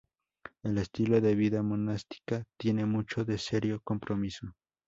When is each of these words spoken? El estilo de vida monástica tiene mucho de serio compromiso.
El 0.63 0.79
estilo 0.79 1.21
de 1.21 1.35
vida 1.35 1.61
monástica 1.61 2.43
tiene 2.57 2.87
mucho 2.87 3.23
de 3.23 3.37
serio 3.37 3.81
compromiso. 3.83 4.47